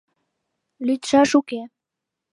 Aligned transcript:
Лӱдшаш 0.85 1.31
уке! 1.39 1.61